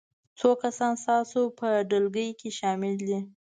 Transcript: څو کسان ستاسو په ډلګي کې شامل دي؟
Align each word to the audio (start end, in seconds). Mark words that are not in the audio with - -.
څو 0.39 0.49
کسان 0.63 0.93
ستاسو 1.03 1.41
په 1.59 1.67
ډلګي 1.89 2.29
کې 2.39 2.49
شامل 2.59 2.93
دي؟ 3.07 3.19